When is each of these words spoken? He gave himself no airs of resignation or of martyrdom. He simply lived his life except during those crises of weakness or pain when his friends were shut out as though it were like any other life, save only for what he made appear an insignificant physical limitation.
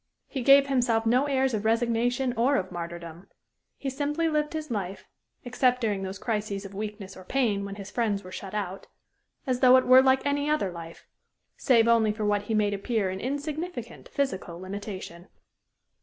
He 0.25 0.41
gave 0.41 0.65
himself 0.65 1.05
no 1.05 1.25
airs 1.27 1.53
of 1.53 1.63
resignation 1.63 2.33
or 2.35 2.55
of 2.55 2.71
martyrdom. 2.71 3.27
He 3.77 3.91
simply 3.91 4.27
lived 4.27 4.53
his 4.53 4.71
life 4.71 5.07
except 5.45 5.79
during 5.79 6.01
those 6.01 6.17
crises 6.17 6.65
of 6.65 6.73
weakness 6.73 7.15
or 7.15 7.23
pain 7.23 7.63
when 7.65 7.75
his 7.75 7.91
friends 7.91 8.23
were 8.23 8.31
shut 8.31 8.55
out 8.55 8.87
as 9.45 9.59
though 9.59 9.77
it 9.77 9.85
were 9.85 10.01
like 10.01 10.25
any 10.25 10.49
other 10.49 10.71
life, 10.71 11.05
save 11.55 11.87
only 11.87 12.11
for 12.11 12.25
what 12.25 12.45
he 12.45 12.55
made 12.55 12.73
appear 12.73 13.11
an 13.11 13.19
insignificant 13.19 14.09
physical 14.09 14.59
limitation. 14.59 15.27